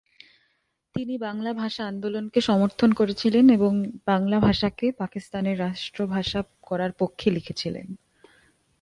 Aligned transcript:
তিনি 0.95 1.13
বাংলা 1.17 1.51
ভাষা 1.53 1.83
আন্দোলনকে 1.87 2.39
সমর্থন 2.41 2.89
করেছিলেন 2.93 3.45
এবং 3.49 3.73
বাংলা 4.05 4.37
ভাষাকে 4.39 4.85
পাকিস্তানের 4.97 5.57
রাষ্ট্রভাষা 5.59 6.39
করার 6.63 6.91
পক্ষে 6.99 7.27
লিখেছিলেন। 7.31 7.87